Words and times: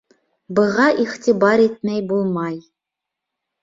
Быға 0.59 0.85
иғтибар 1.05 1.65
итмәй 1.69 2.05
булмай. 2.11 2.61